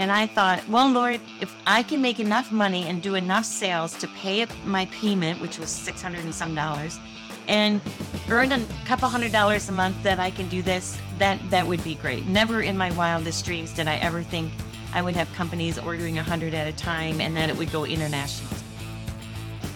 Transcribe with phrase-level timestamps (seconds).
[0.00, 3.92] And I thought, well, Lord, if I can make enough money and do enough sales
[3.98, 6.98] to pay my payment, which was 600 and some dollars,
[7.48, 7.82] and
[8.30, 11.84] earn a couple hundred dollars a month that I can do this, that that would
[11.84, 12.24] be great.
[12.24, 14.50] Never in my wildest dreams did I ever think
[14.94, 18.48] I would have companies ordering 100 at a time and that it would go international.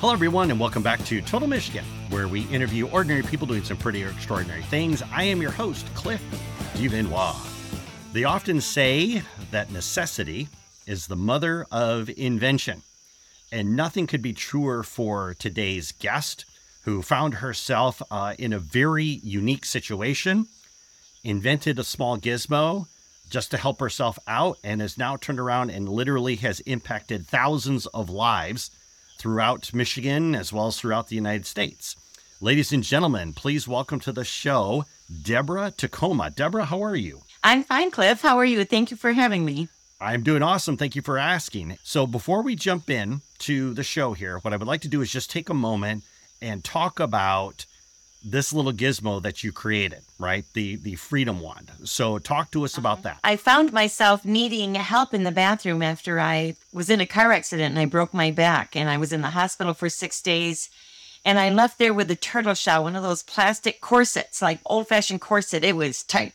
[0.00, 3.76] Hello, everyone, and welcome back to Total Michigan, where we interview ordinary people doing some
[3.76, 5.02] pretty extraordinary things.
[5.12, 6.22] I am your host, Cliff
[6.76, 7.53] Duvernois.
[8.14, 10.46] They often say that necessity
[10.86, 12.82] is the mother of invention.
[13.50, 16.44] And nothing could be truer for today's guest,
[16.82, 20.46] who found herself uh, in a very unique situation,
[21.24, 22.86] invented a small gizmo
[23.30, 27.86] just to help herself out, and has now turned around and literally has impacted thousands
[27.86, 28.70] of lives
[29.18, 31.96] throughout Michigan as well as throughout the United States.
[32.40, 34.84] Ladies and gentlemen, please welcome to the show
[35.24, 36.30] Deborah Tacoma.
[36.30, 37.23] Deborah, how are you?
[37.46, 38.22] I'm fine, Cliff.
[38.22, 38.64] How are you?
[38.64, 39.68] Thank you for having me.
[40.00, 40.78] I'm doing awesome.
[40.78, 41.76] Thank you for asking.
[41.82, 45.02] So, before we jump in to the show here, what I would like to do
[45.02, 46.04] is just take a moment
[46.40, 47.66] and talk about
[48.24, 50.46] this little gizmo that you created, right?
[50.54, 51.70] The the freedom wand.
[51.84, 53.02] So talk to us about uh-huh.
[53.02, 53.20] that.
[53.22, 57.72] I found myself needing help in the bathroom after I was in a car accident
[57.72, 60.70] and I broke my back and I was in the hospital for 6 days
[61.26, 65.20] and I left there with a turtle shell, one of those plastic corsets, like old-fashioned
[65.20, 65.62] corset.
[65.62, 66.32] It was tight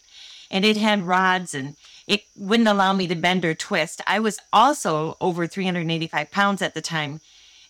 [0.51, 1.75] and it had rods and
[2.07, 4.01] it wouldn't allow me to bend or twist.
[4.07, 7.21] I was also over 385 pounds at the time,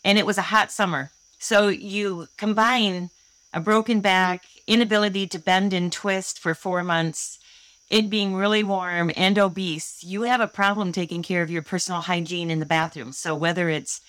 [0.04, 1.12] and it was a hot summer.
[1.40, 3.10] So you combine
[3.54, 7.40] a broken back, inability to bend and twist for four months,
[7.90, 12.02] it being really warm and obese, you have a problem taking care of your personal
[12.02, 13.12] hygiene in the bathroom.
[13.12, 14.02] So whether it's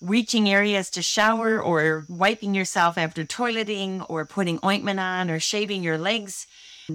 [0.00, 5.84] reaching areas to shower or wiping yourself after toileting or putting ointment on or shaving
[5.84, 6.46] your legs,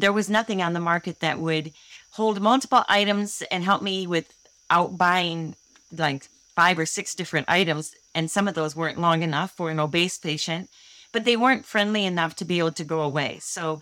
[0.01, 1.71] there was nothing on the market that would
[2.11, 5.55] hold multiple items and help me without buying
[5.91, 7.93] like five or six different items.
[8.13, 10.69] And some of those weren't long enough for an obese patient,
[11.11, 13.39] but they weren't friendly enough to be able to go away.
[13.41, 13.81] So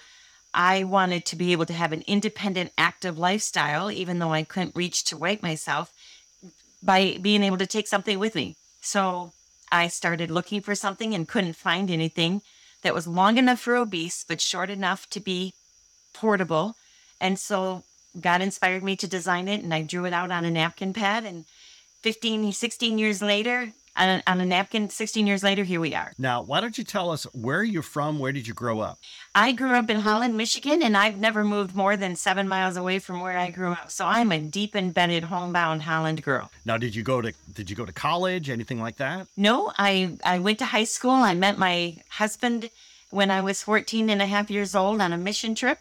[0.53, 4.75] I wanted to be able to have an independent, active lifestyle, even though I couldn't
[4.75, 5.91] reach to wipe myself,
[6.81, 8.55] by being able to take something with me.
[8.81, 9.31] So
[9.71, 12.41] I started looking for something and couldn't find anything
[12.83, 15.53] that was long enough for obese, but short enough to be
[16.13, 16.75] portable.
[17.19, 17.83] And so
[18.19, 21.25] God inspired me to design it, and I drew it out on a napkin pad.
[21.25, 21.45] And
[22.01, 26.13] 15, 16 years later, on a, on a, napkin, 16 years later, here we are.
[26.17, 28.17] Now, why don't you tell us where you're from?
[28.19, 28.97] Where did you grow up?
[29.35, 32.99] I grew up in Holland, Michigan, and I've never moved more than seven miles away
[32.99, 33.91] from where I grew up.
[33.91, 36.51] So I'm a deep embedded homebound Holland girl.
[36.65, 39.27] Now, did you go to did you go to college, anything like that?
[39.37, 41.11] No, I I went to high school.
[41.11, 42.69] I met my husband
[43.11, 45.79] when I was 14 and a half years old on a mission trip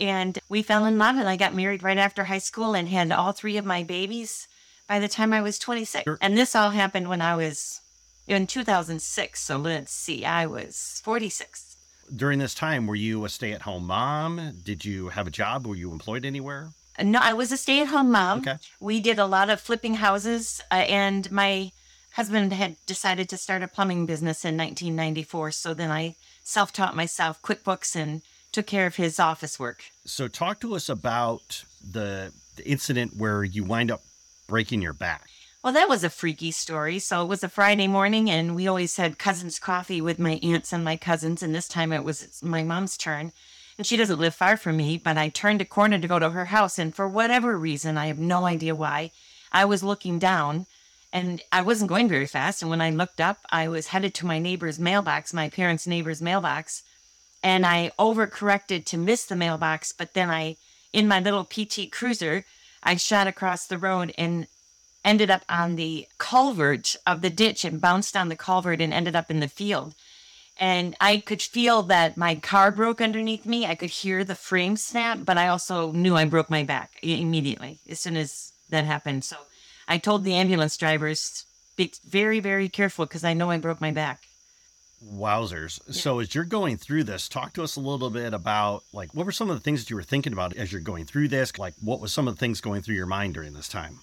[0.00, 3.12] and we fell in love, and I got married right after high school and had
[3.12, 4.48] all three of my babies
[4.86, 6.04] by the time I was 26.
[6.04, 6.18] Sure.
[6.20, 7.80] And this all happened when I was
[8.26, 9.40] in 2006.
[9.40, 11.76] So let's see, I was 46.
[12.14, 14.58] During this time, were you a stay at home mom?
[14.62, 15.66] Did you have a job?
[15.66, 16.70] Were you employed anywhere?
[17.02, 18.40] No, I was a stay at home mom.
[18.40, 18.56] Okay.
[18.78, 21.72] We did a lot of flipping houses, uh, and my
[22.12, 25.50] husband had decided to start a plumbing business in 1994.
[25.52, 28.22] So then I self taught myself QuickBooks and
[28.54, 29.84] took care of his office work.
[30.06, 34.02] So, talk to us about the, the incident where you wind up
[34.46, 35.28] breaking your back.
[35.62, 36.98] Well, that was a freaky story.
[36.98, 40.74] So it was a Friday morning, and we always had cousins' coffee with my aunts
[40.74, 41.42] and my cousins.
[41.42, 43.32] And this time it was my mom's turn.
[43.78, 46.30] And she doesn't live far from me, but I turned a corner to go to
[46.30, 46.78] her house.
[46.78, 49.10] And for whatever reason, I have no idea why,
[49.52, 50.66] I was looking down
[51.12, 52.60] and I wasn't going very fast.
[52.60, 56.20] And when I looked up, I was headed to my neighbor's mailbox, my parents' neighbor's
[56.20, 56.82] mailbox
[57.44, 59.92] and I overcorrected to miss the mailbox.
[59.92, 60.56] But then I,
[60.92, 62.44] in my little PT Cruiser,
[62.82, 64.46] I shot across the road and
[65.04, 69.14] ended up on the culvert of the ditch and bounced on the culvert and ended
[69.14, 69.94] up in the field.
[70.58, 73.66] And I could feel that my car broke underneath me.
[73.66, 77.80] I could hear the frame snap, but I also knew I broke my back immediately
[77.88, 79.24] as soon as that happened.
[79.24, 79.36] So
[79.86, 81.44] I told the ambulance drivers,
[81.76, 84.22] be very, very careful because I know I broke my back.
[85.12, 85.80] Wowzers.
[85.86, 85.92] Yeah.
[85.92, 89.26] So as you're going through this, talk to us a little bit about like what
[89.26, 91.58] were some of the things that you were thinking about as you're going through this?
[91.58, 94.00] Like what was some of the things going through your mind during this time?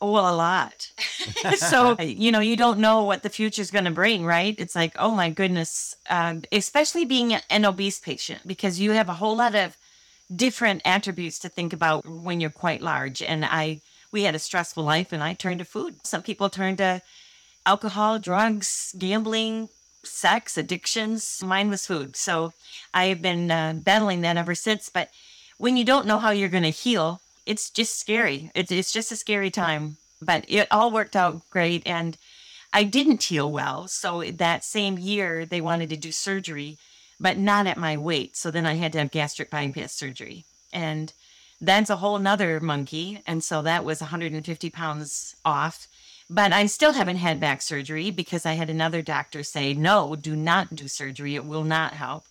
[0.00, 0.92] Well, a lot.
[1.56, 4.54] so, you know, you don't know what the future is going to bring, right?
[4.58, 9.14] It's like, oh my goodness, um, especially being an obese patient, because you have a
[9.14, 9.76] whole lot of
[10.34, 13.22] different attributes to think about when you're quite large.
[13.22, 13.80] And I,
[14.12, 15.96] we had a stressful life and I turned to food.
[16.04, 17.02] Some people turn to
[17.66, 19.68] alcohol, drugs, gambling,
[20.08, 21.42] sex, addictions.
[21.44, 22.16] Mine was food.
[22.16, 22.52] So
[22.92, 24.88] I have been uh, battling that ever since.
[24.88, 25.10] But
[25.58, 28.50] when you don't know how you're going to heal, it's just scary.
[28.54, 31.82] It, it's just a scary time, but it all worked out great.
[31.86, 32.16] And
[32.72, 33.88] I didn't heal well.
[33.88, 36.78] So that same year, they wanted to do surgery,
[37.18, 38.36] but not at my weight.
[38.36, 40.44] So then I had to have gastric bypass surgery.
[40.72, 41.12] And
[41.60, 43.22] that's a whole nother monkey.
[43.26, 45.88] And so that was 150 pounds off.
[46.30, 50.36] But I still haven't had back surgery because I had another doctor say, no, do
[50.36, 51.34] not do surgery.
[51.34, 52.24] It will not help.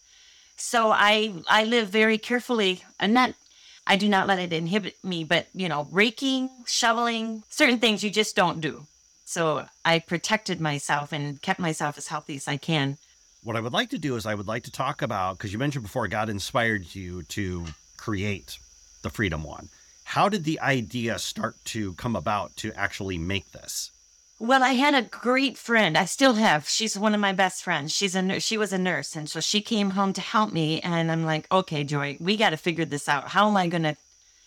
[0.55, 3.33] So I I live very carefully and not
[3.85, 8.09] I do not let it inhibit me, but you know, raking, shoveling, certain things you
[8.09, 8.85] just don't do.
[9.25, 12.97] So I protected myself and kept myself as healthy as I can.
[13.43, 15.59] What I would like to do is I would like to talk about because you
[15.59, 17.65] mentioned before God inspired you to
[17.97, 18.57] create
[19.03, 19.69] the Freedom Wand.
[20.11, 23.91] How did the idea start to come about to actually make this?
[24.39, 25.97] Well, I had a great friend.
[25.97, 26.69] I still have.
[26.69, 27.93] She's one of my best friends.
[27.93, 28.39] She's a.
[28.39, 30.79] She was a nurse, and so she came home to help me.
[30.79, 33.29] And I'm like, okay, Joy, we got to figure this out.
[33.29, 33.97] How am I to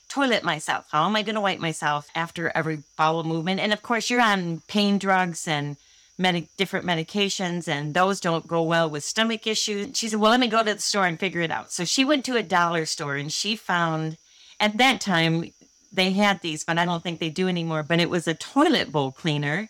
[0.09, 0.87] toilet myself?
[0.91, 3.61] How am I to wipe myself after every bowel movement?
[3.61, 5.77] And of course, you're on pain drugs and
[6.17, 9.99] medi- different medications, and those don't go well with stomach issues.
[9.99, 11.71] She said, well, let me go to the store and figure it out.
[11.71, 14.17] So she went to a dollar store and she found,
[14.61, 15.51] at that time,
[15.93, 17.83] they had these, but I don't think they do anymore.
[17.83, 19.69] But it was a toilet bowl cleaner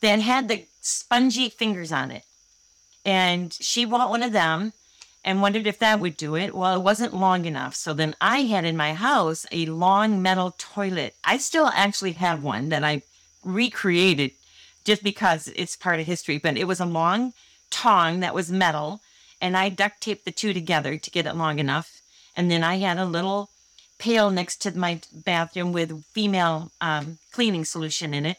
[0.00, 2.22] that had the spongy fingers on it.
[3.04, 4.74] And she bought one of them
[5.24, 6.54] and wondered if that would do it.
[6.54, 7.74] Well, it wasn't long enough.
[7.74, 11.14] So then I had in my house a long metal toilet.
[11.24, 13.02] I still actually have one that I
[13.44, 14.32] recreated
[14.84, 17.32] just because it's part of history, but it was a long
[17.70, 19.00] tong that was metal.
[19.40, 22.00] And I duct taped the two together to get it long enough.
[22.36, 23.50] And then I had a little
[23.98, 28.38] pail next to my bathroom with female um, cleaning solution in it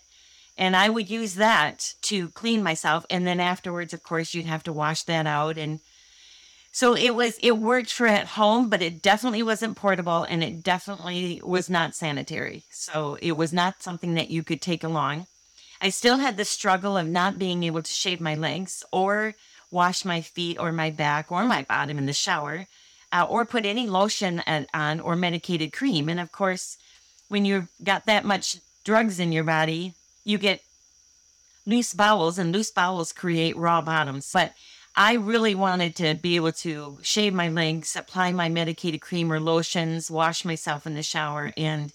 [0.59, 3.05] and I would use that to clean myself.
[3.09, 5.57] And then afterwards, of course, you'd have to wash that out.
[5.57, 5.79] And
[6.73, 10.61] so it was, it worked for at home, but it definitely wasn't portable and it
[10.61, 12.63] definitely was not sanitary.
[12.69, 15.27] So it was not something that you could take along.
[15.81, 19.35] I still had the struggle of not being able to shave my legs or
[19.71, 22.67] wash my feet or my back or my bottom in the shower
[23.11, 24.41] uh, or put any lotion
[24.73, 26.09] on or medicated cream.
[26.09, 26.77] And of course,
[27.27, 30.61] when you've got that much drugs in your body, you get
[31.65, 34.31] loose bowels, and loose bowels create raw bottoms.
[34.33, 34.53] But
[34.95, 39.39] I really wanted to be able to shave my legs, apply my medicated cream or
[39.39, 41.93] lotions, wash myself in the shower, and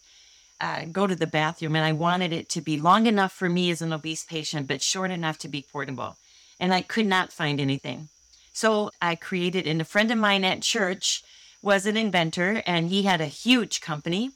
[0.60, 1.76] uh, go to the bathroom.
[1.76, 4.80] And I wanted it to be long enough for me as an obese patient, but
[4.80, 6.16] short enough to be portable.
[6.60, 8.08] And I could not find anything.
[8.54, 11.22] So I created, and a friend of mine at church
[11.60, 14.30] was an inventor, and he had a huge company.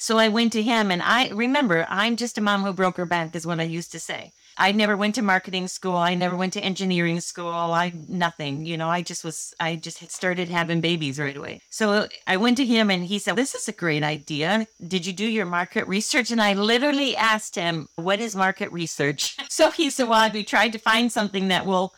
[0.00, 3.04] So I went to him and I remember I'm just a mom who broke her
[3.04, 4.32] back is what I used to say.
[4.56, 5.96] I never went to marketing school.
[5.96, 7.52] I never went to engineering school.
[7.52, 11.60] I nothing, you know, I just was I just started having babies right away.
[11.68, 14.66] So I went to him and he said, "This is a great idea.
[14.88, 19.36] Did you do your market research?" And I literally asked him, "What is market research?"
[19.50, 21.92] So he said, "Well, I've tried to find something that will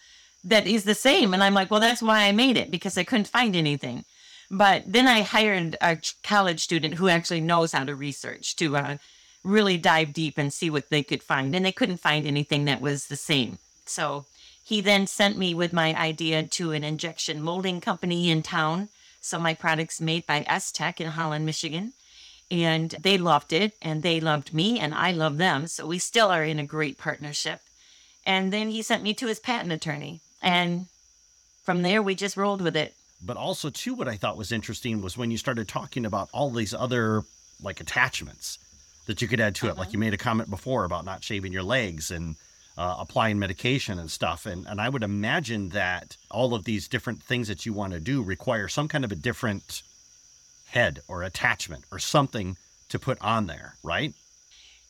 [0.44, 3.04] that is the same." And I'm like, "Well, that's why I made it because I
[3.04, 4.04] couldn't find anything."
[4.50, 8.96] But then I hired a college student who actually knows how to research to uh,
[9.42, 11.56] really dive deep and see what they could find.
[11.56, 13.58] And they couldn't find anything that was the same.
[13.86, 14.26] So
[14.62, 18.90] he then sent me with my idea to an injection molding company in town.
[19.22, 21.94] So my product's made by S Tech in Holland, Michigan.
[22.50, 25.66] And they loved it and they loved me and I love them.
[25.66, 27.60] So we still are in a great partnership.
[28.26, 30.20] And then he sent me to his patent attorney.
[30.42, 30.86] And
[31.62, 35.00] from there, we just rolled with it but also too what i thought was interesting
[35.00, 37.22] was when you started talking about all these other
[37.62, 38.58] like attachments
[39.06, 39.74] that you could add to uh-huh.
[39.74, 39.92] it like uh-huh.
[39.92, 42.36] you made a comment before about not shaving your legs and
[42.78, 47.22] uh, applying medication and stuff and and i would imagine that all of these different
[47.22, 49.82] things that you want to do require some kind of a different
[50.66, 52.56] head or attachment or something
[52.88, 54.14] to put on there right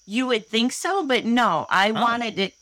[0.05, 1.67] you would think so, but no.
[1.71, 1.95] I oh.
[1.95, 2.55] wanted it.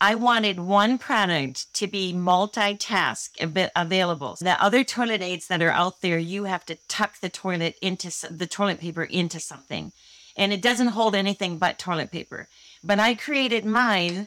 [0.00, 3.30] I wanted one product to be multitask
[3.76, 4.36] available.
[4.40, 8.10] The other toilet aids that are out there, you have to tuck the toilet into
[8.28, 9.92] the toilet paper into something,
[10.36, 12.48] and it doesn't hold anything but toilet paper.
[12.82, 14.26] But I created mine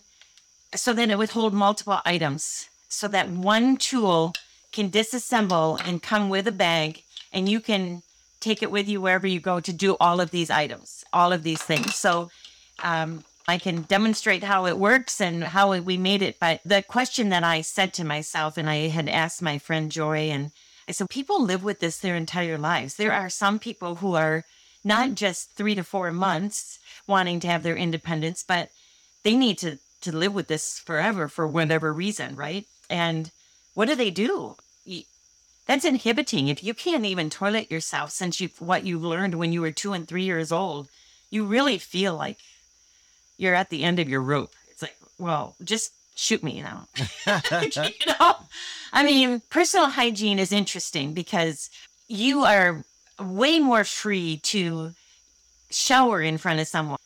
[0.73, 4.33] so that it would hold multiple items, so that one tool
[4.71, 7.03] can disassemble and come with a bag,
[7.33, 8.01] and you can
[8.39, 11.43] take it with you wherever you go to do all of these items, all of
[11.43, 11.95] these things.
[11.95, 12.29] So
[12.83, 16.39] um, I can demonstrate how it works and how we made it.
[16.39, 20.29] But the question that I said to myself, and I had asked my friend Joy,
[20.29, 20.51] and
[20.87, 22.95] I said, people live with this their entire lives.
[22.95, 24.43] There are some people who are
[24.83, 28.69] not just three to four months wanting to have their independence, but
[29.23, 32.65] they need to, to live with this forever for whatever reason, right?
[32.89, 33.31] And
[33.73, 34.55] what do they do?
[35.65, 36.49] that's inhibiting.
[36.49, 39.93] If you can't even toilet yourself since you what you've learned when you were two
[39.93, 40.89] and three years old,
[41.29, 42.37] you really feel like
[43.37, 44.51] you're at the end of your rope.
[44.69, 46.87] It's like, well, just shoot me now.
[47.25, 48.35] you know?
[48.91, 51.69] I mean, personal hygiene is interesting because
[52.07, 52.83] you are
[53.19, 54.93] way more free to
[55.69, 56.99] shower in front of someone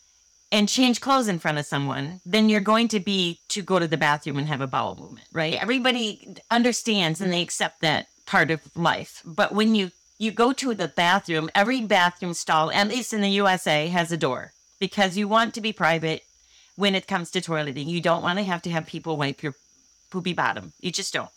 [0.51, 3.87] and change clothes in front of someone than you're going to be to go to
[3.87, 5.61] the bathroom and have a bowel movement, right?
[5.61, 9.21] Everybody understands and they accept that part of life.
[9.25, 13.29] But when you you go to the bathroom, every bathroom stall, at least in the
[13.29, 16.23] USA, has a door because you want to be private
[16.75, 17.87] when it comes to toileting.
[17.87, 19.55] You don't want to have to have people wipe your
[20.09, 20.73] poopy bottom.
[20.79, 21.29] You just don't.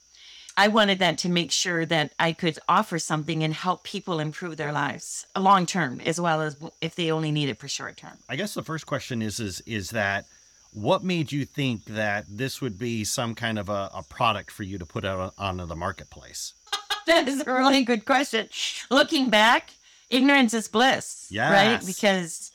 [0.56, 4.56] I wanted that to make sure that I could offer something and help people improve
[4.56, 7.96] their lives uh, long term, as well as if they only need it for short
[7.96, 8.18] term.
[8.28, 10.26] I guess the first question is is is that
[10.72, 14.62] what made you think that this would be some kind of a, a product for
[14.62, 16.52] you to put out onto the marketplace?
[17.06, 18.48] that is a really good question.
[18.90, 19.70] Looking back,
[20.10, 21.26] ignorance is bliss.
[21.30, 21.52] Yes.
[21.52, 21.86] Right?
[21.86, 22.52] Because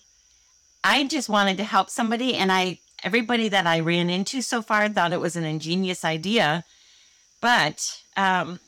[0.85, 4.87] I just wanted to help somebody and I everybody that I ran into so far
[4.87, 6.63] thought it was an ingenious idea.
[7.41, 8.59] But um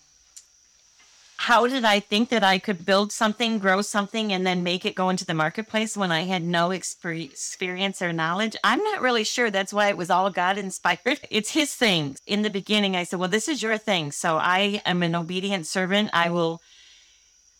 [1.38, 4.96] how did I think that I could build something, grow something, and then make it
[4.96, 8.56] go into the marketplace when I had no exper- experience or knowledge?
[8.64, 9.52] I'm not really sure.
[9.52, 11.20] That's why it was all God inspired.
[11.30, 12.18] It's His thing.
[12.26, 14.12] In the beginning, I said, Well, this is your thing.
[14.12, 16.10] So I am an obedient servant.
[16.12, 16.60] I will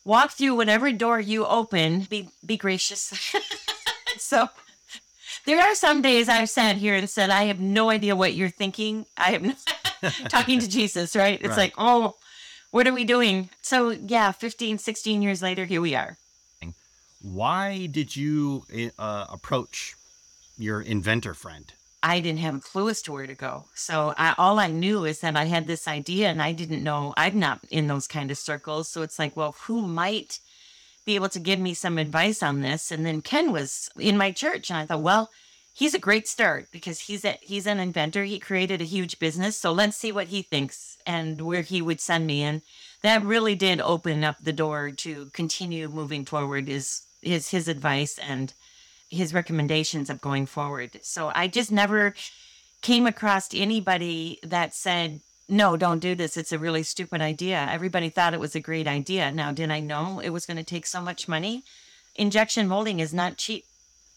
[0.04, 3.14] walk through whatever door you open, be, be gracious.
[4.32, 4.50] so
[5.46, 8.50] there are some days I've sat here and said, I have no idea what you're
[8.50, 9.06] thinking.
[9.18, 9.56] I am
[10.30, 11.40] talking to Jesus, right?
[11.40, 11.58] It's Right.
[11.58, 12.16] like, oh,
[12.72, 13.50] what are we doing?
[13.62, 16.18] So, yeah, 15, 16 years later, here we are.
[17.22, 18.64] Why did you
[19.00, 19.96] uh, approach
[20.58, 21.74] your inventor friend?
[22.04, 23.66] I didn't have a clue as to where to go.
[23.74, 27.14] So, I, all I knew is that I had this idea and I didn't know,
[27.18, 28.88] I'm not in those kind of circles.
[28.90, 30.40] So, it's like, well, who might
[31.08, 32.92] be able to give me some advice on this?
[32.92, 35.32] And then Ken was in my church, and I thought, well,
[35.74, 38.26] he's a great start because he's a, he's an inventor.
[38.26, 42.02] He created a huge business, so let's see what he thinks and where he would
[42.02, 42.44] send me.
[42.44, 42.62] And
[43.02, 46.70] that really did open up the door to continue moving forward.
[46.70, 48.54] Is his his advice and
[49.10, 51.00] his recommendations of going forward.
[51.02, 52.14] So I just never
[52.82, 55.22] came across anybody that said.
[55.50, 56.36] No, don't do this.
[56.36, 57.68] It's a really stupid idea.
[57.72, 59.32] Everybody thought it was a great idea.
[59.32, 61.64] Now, did I know it was going to take so much money?
[62.16, 63.64] Injection molding is not cheap.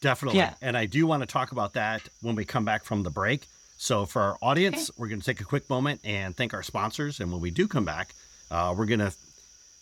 [0.00, 0.38] Definitely.
[0.38, 0.54] Yeah.
[0.60, 3.46] And I do want to talk about that when we come back from the break.
[3.76, 7.20] So, for our audience, we're going to take a quick moment and thank our sponsors.
[7.20, 8.14] And when we do come back,
[8.50, 9.12] uh, we're going to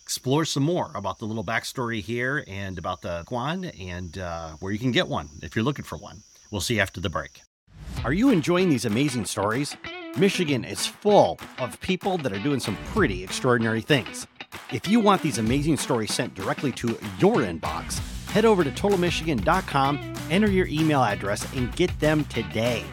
[0.02, 4.72] explore some more about the little backstory here and about the Wand and uh, where
[4.72, 6.22] you can get one if you're looking for one.
[6.50, 7.40] We'll see you after the break.
[8.04, 9.76] Are you enjoying these amazing stories?
[10.16, 14.26] Michigan is full of people that are doing some pretty extraordinary things.
[14.72, 17.98] If you want these amazing stories sent directly to your inbox,
[18.30, 22.84] head over to totalmichigan.com, enter your email address, and get them today.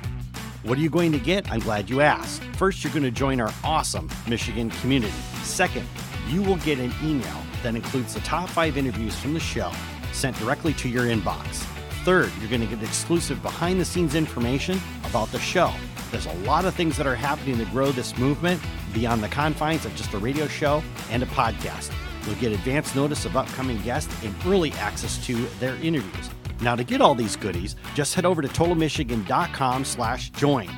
[0.64, 1.50] What are you going to get?
[1.52, 2.44] I'm glad you asked.
[2.58, 5.14] First, you're going to join our awesome Michigan community.
[5.44, 5.88] Second,
[6.28, 9.72] you will get an email that includes the top five interviews from the show
[10.12, 11.66] sent directly to your inbox.
[12.04, 15.72] Third, you're going to get exclusive behind the scenes information about the show.
[16.12, 18.62] There's a lot of things that are happening to grow this movement
[18.94, 21.92] beyond the confines of just a radio show and a podcast.
[22.26, 26.30] You'll get advance notice of upcoming guests and early access to their interviews.
[26.62, 30.70] Now, to get all these goodies, just head over to totalmichigan.com slash join.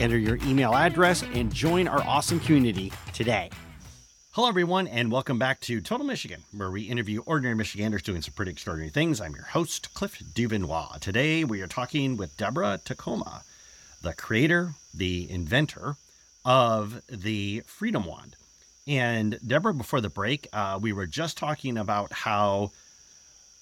[0.00, 3.50] Enter your email address and join our awesome community today.
[4.32, 8.34] Hello, everyone, and welcome back to Total Michigan, where we interview ordinary Michiganders doing some
[8.34, 9.18] pretty extraordinary things.
[9.18, 11.00] I'm your host, Cliff Duvernois.
[11.00, 13.44] Today, we are talking with Deborah Tacoma,
[14.06, 15.96] the creator, the inventor
[16.44, 18.36] of the Freedom Wand.
[18.86, 22.70] And Deborah, before the break, uh, we were just talking about how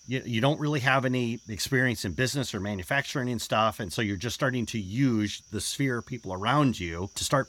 [0.07, 3.81] you, you don't really have any experience in business or manufacturing and stuff.
[3.81, 7.49] And so you're just starting to use the sphere of people around you to start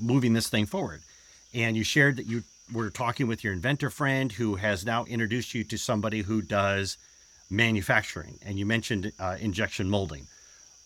[0.00, 1.02] moving this thing forward.
[1.54, 5.54] And you shared that you were talking with your inventor friend who has now introduced
[5.54, 6.98] you to somebody who does
[7.48, 8.40] manufacturing.
[8.44, 10.26] And you mentioned uh, injection molding.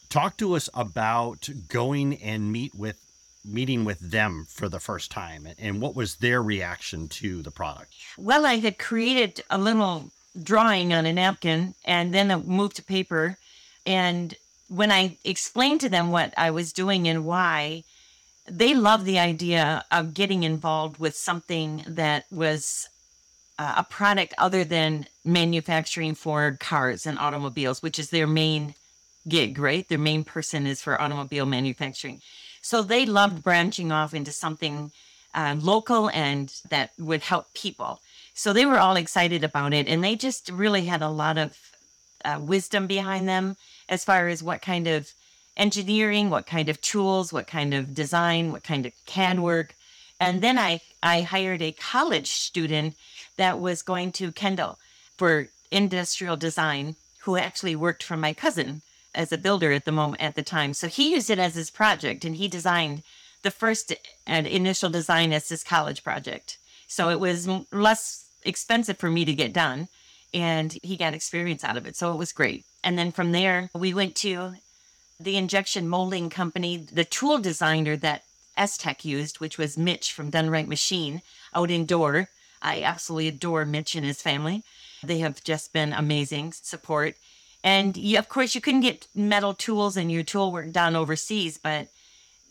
[0.09, 3.01] Talk to us about going and meet with
[3.45, 7.95] meeting with them for the first time and what was their reaction to the product
[8.19, 10.11] Well, I had created a little
[10.43, 13.39] drawing on a napkin and then moved to paper.
[13.87, 14.35] And
[14.69, 17.85] when I explained to them what I was doing and why,
[18.49, 22.89] they loved the idea of getting involved with something that was
[23.59, 28.75] uh, a product other than manufacturing for cars and automobiles, which is their main
[29.29, 29.89] gig, right?
[29.89, 32.21] Their main person is for automobile manufacturing.
[32.63, 34.91] So they loved branching off into something
[35.35, 38.01] uh, local and that would help people.
[38.35, 41.57] So they were all excited about it, and they just really had a lot of
[42.25, 43.57] uh, wisdom behind them
[43.89, 45.11] as far as what kind of
[45.57, 49.75] engineering, what kind of tools, what kind of design, what kind of CAD work.
[50.21, 52.95] And then I, I hired a college student
[53.37, 54.79] that was going to Kendall
[55.17, 58.83] for industrial design, who actually worked for my cousin
[59.17, 60.75] as a builder at the moment at the time.
[60.75, 63.03] So he used it as his project and he designed
[63.43, 63.93] the first
[64.27, 66.59] and initial design as his college project.
[66.87, 69.89] So it was less expensive for me to get done
[70.33, 71.97] and he got experience out of it.
[71.97, 72.65] So it was great.
[72.85, 74.55] And then from there, we went to
[75.19, 78.23] the injection molding company, the tool designer that
[78.57, 81.23] S-Tech used, which was Mitch from Done Right Machine
[81.55, 82.29] out in Dorr.
[82.63, 84.63] I absolutely adore Mitch and his family.
[85.03, 87.17] They have just been amazing support.
[87.67, 91.59] And you, of course, you couldn't get metal tools and your tool work done overseas,
[91.59, 91.89] but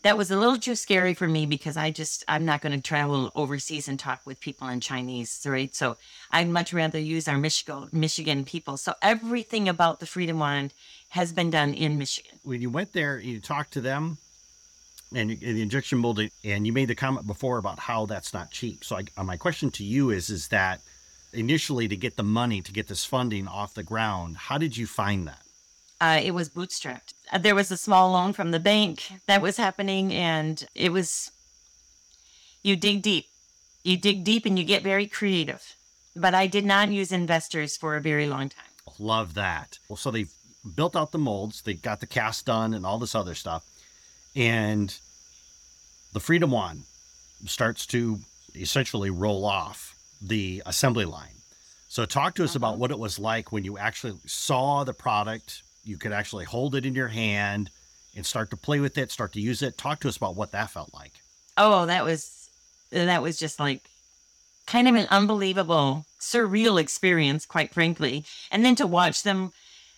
[0.02, 2.82] that was a little too scary for me because I just, I'm not going to
[2.82, 5.74] travel overseas and talk with people in Chinese, right?
[5.74, 5.96] So
[6.30, 8.76] I'd much rather use our Michigan, Michigan people.
[8.76, 10.74] So everything about the Freedom Wand
[11.08, 12.38] has been done in Michigan.
[12.42, 14.18] When you went there, you talked to them
[15.14, 18.50] and, and the injection molding, and you made the comment before about how that's not
[18.50, 18.84] cheap.
[18.84, 20.82] So I, my question to you is, is that
[21.36, 24.86] initially to get the money to get this funding off the ground, how did you
[24.86, 25.42] find that?
[26.00, 27.14] Uh, it was bootstrapped.
[27.32, 31.30] Uh, there was a small loan from the bank that was happening, and it was
[32.62, 33.26] you dig deep.
[33.82, 35.76] You dig deep and you get very creative.
[36.14, 38.64] But I did not use investors for a very long time.
[38.98, 39.78] Love that.
[39.88, 40.32] Well, so they've
[40.74, 43.64] built out the molds, they got the cast done, and all this other stuff.
[44.34, 44.94] And
[46.12, 46.82] the Freedom Wand
[47.46, 48.18] starts to
[48.54, 51.30] essentially roll off the assembly line.
[51.88, 52.58] So, talk to us uh-huh.
[52.58, 55.62] about what it was like when you actually saw the product.
[55.84, 57.70] You could actually hold it in your hand
[58.16, 59.78] and start to play with it, start to use it.
[59.78, 61.12] Talk to us about what that felt like.
[61.56, 62.50] Oh, that was
[62.90, 63.82] that was just like
[64.66, 68.24] kind of an unbelievable, surreal experience, quite frankly.
[68.50, 69.52] And then to watch them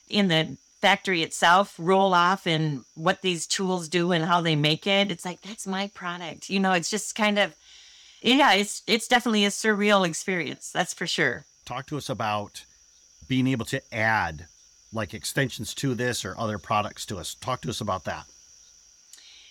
[0.08, 4.86] in the factory itself roll off and what these tools do and how they make
[4.86, 6.50] it, it's like that's my product.
[6.50, 7.54] You know, it's just kind of
[8.22, 10.70] yeah, it's it's definitely a surreal experience.
[10.70, 11.44] That's for sure.
[11.64, 12.64] Talk to us about
[13.28, 14.46] being able to add
[14.92, 17.34] like extensions to this or other products to us.
[17.34, 18.24] Talk to us about that.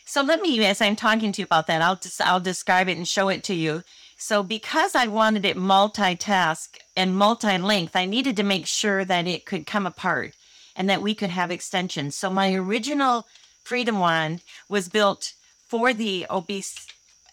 [0.06, 2.98] So let me, as I'm talking to you about that, I'll just I'll describe it
[2.98, 3.84] and show it to you.
[4.18, 9.46] So because I wanted it multitask and multi-length, I needed to make sure that it
[9.46, 10.34] could come apart
[10.76, 12.16] and that we could have extensions.
[12.16, 13.28] So my original
[13.64, 15.34] Freedom Wand was built
[15.68, 16.88] for the obese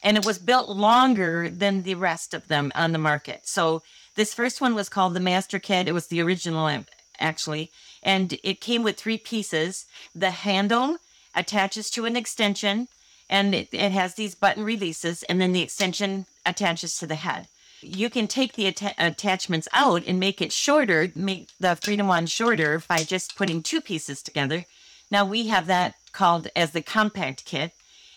[0.05, 3.49] and it was built longer than the rest of them on the market.
[3.49, 3.83] So
[4.15, 5.89] this first one was called the Master Kit.
[5.89, 6.87] It was the original, um,
[7.19, 7.71] actually,
[8.03, 9.87] and it came with three pieces.
[10.15, 10.99] The handle
[11.35, 12.89] attaches to an extension,
[13.31, 17.49] and it, it has these button releases, and then the extension attaches to the head.
[17.81, 22.31] You can take the att- attachments out and make it shorter, make the Freedom Wand
[22.31, 24.67] shorter by just putting two pieces together.
[25.11, 27.73] Now we have that called as the compact kit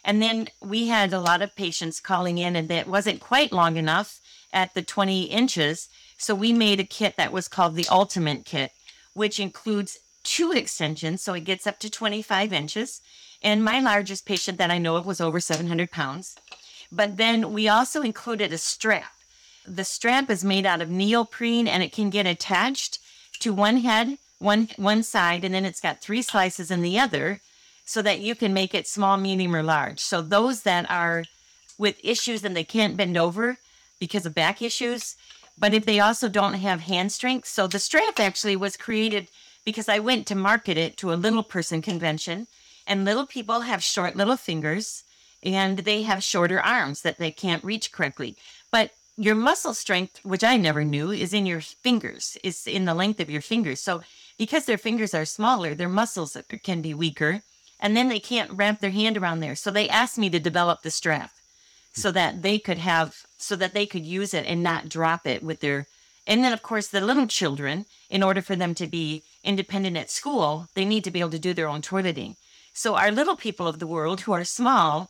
[0.07, 3.75] and then we had a lot of patients calling in, and that wasn't quite long
[3.75, 4.21] enough
[4.53, 5.89] at the 20 inches.
[6.17, 8.71] So we made a kit that was called the Ultimate Kit,
[9.13, 11.21] which includes two extensions.
[11.21, 13.01] So it gets up to 25 inches.
[13.43, 16.37] And my largest patient that I know of was over 700 pounds.
[16.89, 19.11] But then we also included a strap.
[19.67, 22.99] The strap is made out of neoprene and it can get attached
[23.41, 27.41] to one head, one one side, and then it's got three slices in the other
[27.87, 30.01] so that you can make it small, medium, or large.
[30.01, 31.23] So those that are
[31.77, 33.57] with issues and they can't bend over
[33.97, 35.15] because of back issues,
[35.57, 37.47] but if they also don't have hand strength.
[37.47, 39.29] So the strap actually was created
[39.63, 42.47] because I went to market it to a little person convention,
[42.85, 45.03] and little people have short little fingers
[45.41, 48.35] and they have shorter arms that they can't reach correctly.
[48.69, 52.93] But your muscle strength, which I never knew, is in your fingers, is in the
[52.93, 53.79] length of your fingers.
[53.79, 54.01] So
[54.37, 57.43] because their fingers are smaller, their muscles can be weaker
[57.79, 59.55] and then they can't wrap their hand around there.
[59.55, 61.31] So they asked me to develop the strap
[61.97, 65.41] so that they could have so that they could use it and not drop it
[65.41, 65.87] with their
[66.27, 70.11] and then of course the little children in order for them to be independent at
[70.11, 72.35] school they need to be able to do their own toileting
[72.71, 75.09] so our little people of the world who are small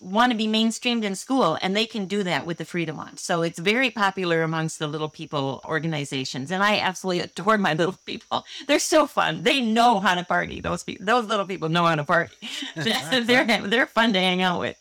[0.00, 3.18] want to be mainstreamed in school and they can do that with the freedom wand
[3.18, 7.98] so it's very popular amongst the little people organizations and i absolutely adore my little
[8.04, 8.44] people.
[8.66, 9.42] They're so fun.
[9.42, 10.60] They know how to party.
[10.60, 12.34] Those people those little people know how to party.
[12.76, 14.76] They're they're fun to hang out with.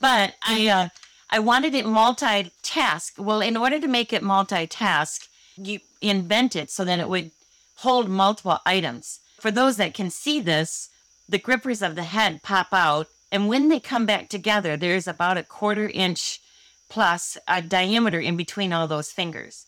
[0.00, 0.88] But i uh,
[1.30, 3.18] i wanted it multitask.
[3.18, 7.30] Well in order to make it multitask you invent it so that it would
[7.76, 9.20] hold multiple items.
[9.38, 10.90] For those that can see this
[11.28, 15.38] the grippers of the head pop out and when they come back together, there's about
[15.38, 16.40] a quarter inch
[16.88, 19.66] plus a diameter in between all those fingers.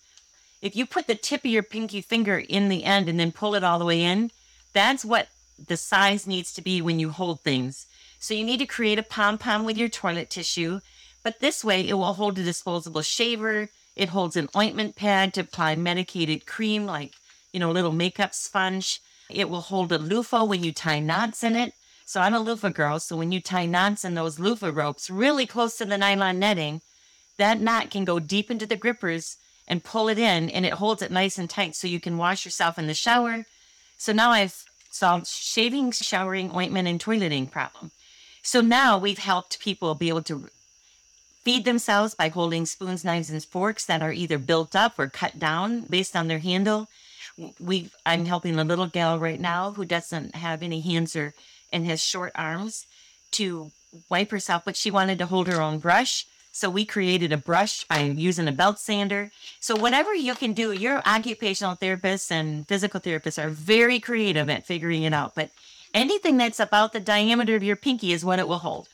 [0.63, 3.55] If you put the tip of your pinky finger in the end and then pull
[3.55, 4.31] it all the way in,
[4.73, 7.87] that's what the size needs to be when you hold things.
[8.19, 10.81] So you need to create a pom pom with your toilet tissue,
[11.23, 13.69] but this way it will hold a disposable shaver.
[13.95, 17.15] It holds an ointment pad to apply medicated cream, like,
[17.53, 19.01] you know, a little makeup sponge.
[19.31, 21.73] It will hold a loofah when you tie knots in it.
[22.07, 23.01] So I'm a loofah girl.
[23.01, 26.81] So when you tie knots in those loofah ropes really close to the nylon netting,
[27.37, 31.03] that knot can go deep into the grippers and pull it in and it holds
[31.03, 33.45] it nice and tight so you can wash yourself in the shower.
[33.99, 37.91] So now I've solved shaving, showering, ointment, and toileting problem.
[38.41, 40.49] So now we've helped people be able to
[41.43, 45.41] feed themselves by holding spoons, knives, and forks that are either built up or cut
[45.41, 46.87] down based on their handle.
[47.59, 51.35] We I'm helping a little gal right now who doesn't have any hands or
[51.73, 52.87] and his short arms
[53.33, 53.71] to
[54.09, 56.27] wipe herself, but she wanted to hold her own brush.
[56.53, 59.31] So we created a brush by using a belt sander.
[59.61, 64.67] So whatever you can do, your occupational therapists and physical therapists are very creative at
[64.67, 65.35] figuring it out.
[65.35, 65.51] But
[65.93, 68.89] anything that's about the diameter of your pinky is what it will hold.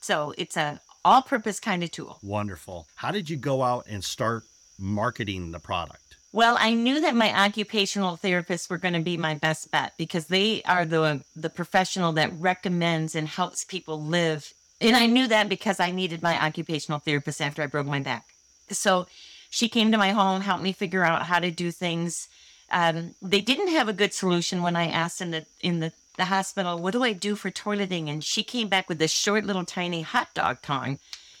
[0.00, 2.18] So it's a all-purpose kind of tool.
[2.22, 2.86] Wonderful.
[2.96, 4.42] How did you go out and start
[4.78, 6.07] marketing the product?
[6.32, 10.26] Well, I knew that my occupational therapists were going to be my best bet because
[10.26, 14.52] they are the the professional that recommends and helps people live.
[14.80, 18.26] And I knew that because I needed my occupational therapist after I broke my back.
[18.70, 19.06] So
[19.50, 22.28] she came to my home, helped me figure out how to do things.
[22.70, 26.26] Um, they didn't have a good solution when I asked in the in the, the
[26.26, 28.10] hospital, what do I do for toileting?
[28.10, 30.98] And she came back with this short little tiny hot dog tongue.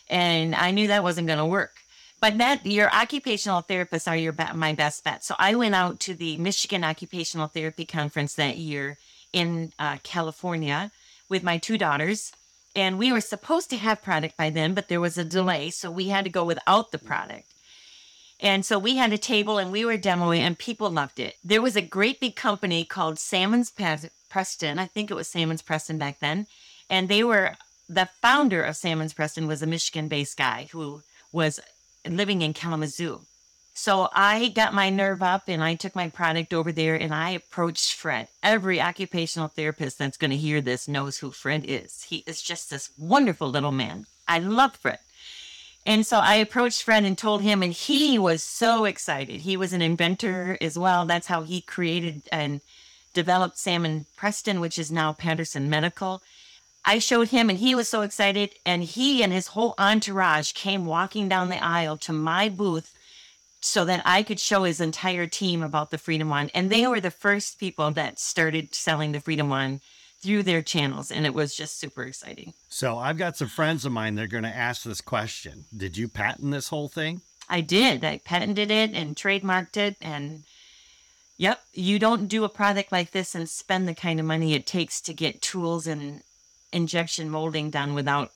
[0.08, 1.74] And I knew that wasn't going to work.
[2.20, 5.22] But that your occupational therapists are your my best bet.
[5.24, 8.98] So I went out to the Michigan Occupational Therapy Conference that year
[9.32, 10.90] in uh, California
[11.28, 12.32] with my two daughters,
[12.74, 15.90] and we were supposed to have product by then, but there was a delay, so
[15.90, 17.46] we had to go without the product.
[18.40, 21.36] And so we had a table and we were demoing, and people loved it.
[21.44, 23.72] There was a great big company called Sammons
[24.28, 24.78] Preston.
[24.78, 26.46] I think it was Sammons Preston back then.
[26.88, 27.56] And they were
[27.88, 31.02] the founder of Sammons Preston was a Michigan based guy who
[31.32, 31.58] was
[32.06, 33.20] living in Kalamazoo.
[33.74, 37.30] So I got my nerve up and I took my product over there and I
[37.30, 38.26] approached Fred.
[38.42, 42.02] Every occupational therapist that's going to hear this knows who Fred is.
[42.02, 44.06] He is just this wonderful little man.
[44.26, 44.98] I love Fred.
[45.86, 49.42] And so I approached Fred and told him, and he was so excited.
[49.42, 51.06] He was an inventor as well.
[51.06, 52.60] That's how he created and
[53.14, 56.20] developed Sammon Preston, which is now Patterson Medical.
[56.84, 58.54] I showed him and he was so excited.
[58.64, 62.94] And he and his whole entourage came walking down the aisle to my booth
[63.60, 66.50] so that I could show his entire team about the Freedom Wand.
[66.54, 69.80] And they were the first people that started selling the Freedom Wand
[70.22, 71.10] through their channels.
[71.10, 72.54] And it was just super exciting.
[72.68, 76.08] So I've got some friends of mine, they're going to ask this question Did you
[76.08, 77.20] patent this whole thing?
[77.48, 78.04] I did.
[78.04, 79.96] I patented it and trademarked it.
[80.00, 80.44] And
[81.36, 84.66] yep, you don't do a product like this and spend the kind of money it
[84.66, 86.22] takes to get tools and
[86.72, 88.30] injection molding done without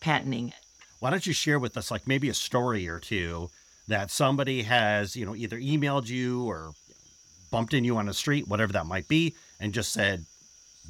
[0.00, 0.54] patenting it.
[1.00, 3.50] Why don't you share with us, like maybe a story or two
[3.88, 6.72] that somebody has, you know, either emailed you or
[7.50, 10.24] bumped in you on the street, whatever that might be, and just said,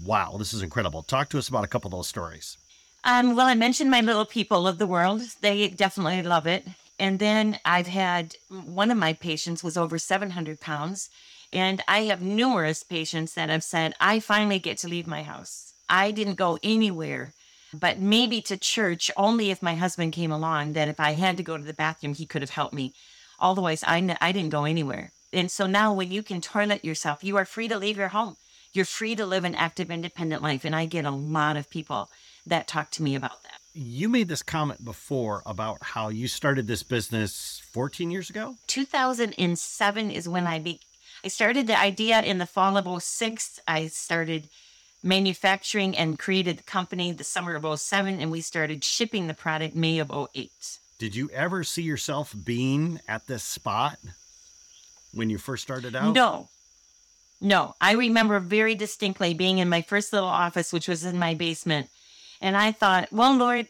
[0.05, 1.02] wow, this is incredible.
[1.02, 2.57] Talk to us about a couple of those stories.
[3.05, 5.22] Um, well, I mentioned my little people of the world.
[5.40, 6.66] They definitely love it.
[6.98, 11.11] And then I've had one of my patients was over 700 pounds.
[11.52, 15.71] And I have numerous patients that have said, I finally get to leave my house.
[15.92, 17.35] I didn't go anywhere,
[17.74, 21.42] but maybe to church only if my husband came along, that if I had to
[21.42, 22.94] go to the bathroom, he could have helped me.
[23.38, 25.12] Otherwise, I, I didn't go anywhere.
[25.35, 28.37] And so now when you can toilet yourself, you are free to leave your home.
[28.72, 30.64] You're free to live an active, independent life.
[30.64, 32.09] And I get a lot of people
[32.46, 33.59] that talk to me about that.
[33.74, 38.57] You made this comment before about how you started this business 14 years ago?
[38.66, 40.81] 2007 is when I be
[41.24, 43.61] I started the idea in the fall of 06.
[43.68, 44.48] I started
[45.03, 49.75] manufacturing and created the company the summer of 07 and we started shipping the product
[49.75, 50.79] May of 08.
[50.99, 53.99] Did you ever see yourself being at this spot
[55.12, 56.15] when you first started out?
[56.15, 56.49] No.
[57.41, 61.35] No, I remember very distinctly being in my first little office, which was in my
[61.35, 61.88] basement.
[62.41, 63.67] And I thought, well, Lord,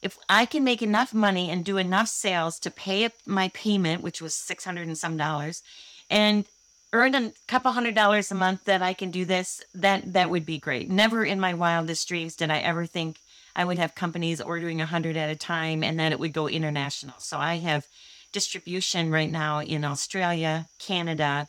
[0.00, 4.22] if I can make enough money and do enough sales to pay my payment, which
[4.22, 5.62] was 600 and some dollars,
[6.08, 6.44] and
[6.94, 10.46] earn a couple hundred dollars a month that I can do this, that that would
[10.46, 10.88] be great.
[10.88, 13.18] Never in my wildest dreams did I ever think
[13.56, 16.48] I would have companies ordering a hundred at a time and that it would go
[16.48, 17.16] international.
[17.18, 17.86] So I have
[18.32, 21.48] distribution right now in Australia, Canada,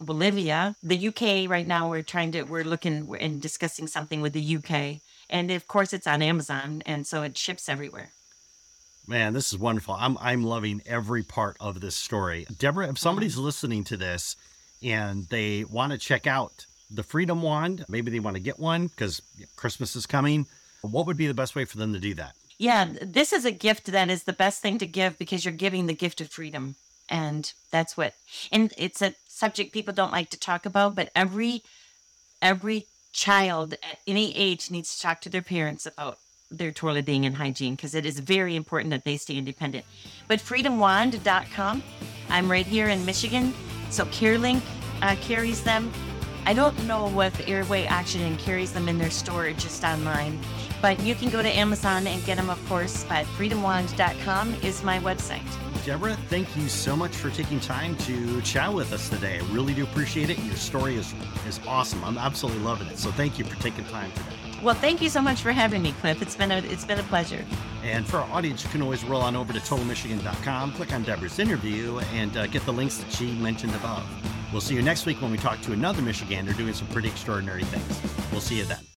[0.00, 1.50] Bolivia, the UK.
[1.50, 5.66] Right now, we're trying to we're looking and discussing something with the UK, and of
[5.66, 8.10] course, it's on Amazon, and so it ships everywhere.
[9.06, 9.94] Man, this is wonderful.
[9.98, 12.46] I'm I'm loving every part of this story.
[12.58, 13.44] Deborah, if somebody's mm-hmm.
[13.44, 14.36] listening to this
[14.82, 18.86] and they want to check out the Freedom Wand, maybe they want to get one
[18.86, 19.20] because
[19.56, 20.46] Christmas is coming,
[20.82, 22.34] what would be the best way for them to do that?
[22.58, 25.86] Yeah, this is a gift that is the best thing to give because you're giving
[25.86, 26.76] the gift of freedom.
[27.08, 28.14] And that's what
[28.50, 31.62] and it's a subject people don't like to talk about, but every
[32.42, 36.18] every child at any age needs to talk to their parents about
[36.50, 39.84] their toileting and hygiene because it is very important that they stay independent.
[40.28, 41.82] But freedomwand.com,
[42.28, 43.54] I'm right here in Michigan,
[43.90, 44.62] so CareLink
[45.02, 45.90] uh, carries them.
[46.44, 50.38] I don't know if Airway Oxygen carries them in their store just online,
[50.80, 53.04] but you can go to Amazon and get them, of course.
[53.08, 55.44] But freedomwand.com is my website.
[55.84, 59.40] Deborah, thank you so much for taking time to chat with us today.
[59.40, 60.38] I really do appreciate it.
[60.40, 61.14] Your story is
[61.46, 62.04] is awesome.
[62.04, 62.98] I'm absolutely loving it.
[62.98, 64.45] So thank you for taking time today.
[64.62, 66.22] Well, thank you so much for having me, Cliff.
[66.22, 67.44] It's been a it's been a pleasure.
[67.82, 71.38] And for our audience, you can always roll on over to totalmichigan.com, click on Deborah's
[71.38, 74.04] interview, and uh, get the links that she mentioned above.
[74.52, 77.64] We'll see you next week when we talk to another Michigander doing some pretty extraordinary
[77.64, 78.32] things.
[78.32, 78.86] We'll see you then.